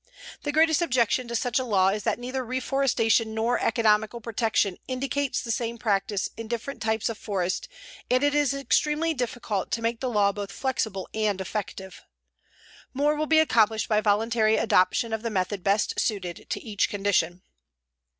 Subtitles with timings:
[0.41, 5.41] The greatest objection to such a law is that neither reforestation nor economical protection indicates
[5.43, 7.67] the same practice in different types of forest
[8.09, 12.03] and it is extremely difficult to make the law both flexible and effective.
[12.95, 17.43] More will be accomplished by voluntary adoption of the method best suited to each condition.